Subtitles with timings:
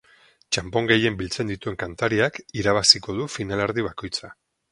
[0.55, 4.35] Txanpon gehien biltzen dituen kantariak irabaziko du finalerdi bakoitza.